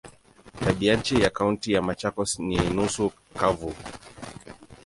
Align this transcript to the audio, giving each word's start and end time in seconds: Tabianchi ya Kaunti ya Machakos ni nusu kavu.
Tabianchi 0.59 1.21
ya 1.21 1.29
Kaunti 1.29 1.71
ya 1.73 1.81
Machakos 1.81 2.39
ni 2.39 2.57
nusu 2.57 3.11
kavu. 3.37 3.73